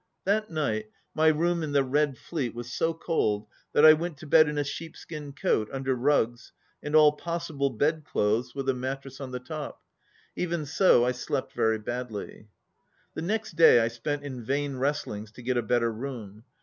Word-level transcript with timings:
That 0.25 0.49
night 0.49 0.89
my 1.13 1.27
room 1.27 1.61
in 1.61 1.73
the 1.73 1.83
Red 1.83 2.17
Fleet 2.17 2.55
was 2.55 2.73
so 2.73 2.91
cold 2.91 3.45
that 3.73 3.85
I 3.85 3.93
went 3.93 4.17
tojied 4.17 4.47
in 4.47 4.57
a 4.57 4.63
sheepskin 4.63 5.31
coat 5.31 5.69
under 5.71 5.93
rugs 5.93 6.53
and 6.81 6.95
all 6.95 7.11
possible 7.11 7.69
bedclothes 7.69 8.55
with 8.55 8.67
a 8.69 8.73
mattress 8.73 9.21
on 9.21 9.29
the 9.29 9.39
top. 9.39 9.79
Even 10.35 10.65
so 10.65 11.05
I 11.05 11.11
slept 11.11 11.53
very 11.53 11.77
badly. 11.77 12.47
The 13.13 13.21
next 13.21 13.51
day 13.57 13.79
I 13.79 13.89
spent 13.89 14.23
in 14.23 14.43
vain 14.43 14.77
wrestlings 14.77 15.31
to 15.33 15.43
get 15.43 15.55
a 15.55 15.61
better 15.61 15.91
room. 15.93 16.45